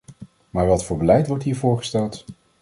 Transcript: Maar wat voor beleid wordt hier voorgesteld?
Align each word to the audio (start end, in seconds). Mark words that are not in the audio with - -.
Maar 0.49 0.67
wat 0.67 0.85
voor 0.85 0.97
beleid 0.97 1.27
wordt 1.27 1.43
hier 1.43 1.55
voorgesteld? 1.55 2.25